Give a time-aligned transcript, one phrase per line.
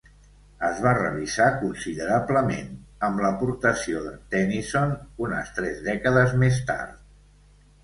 [0.67, 2.71] Es va revisar considerablement,
[3.09, 4.97] amb l'aportació de Tennyson
[5.29, 7.01] unes tres dècades més tard.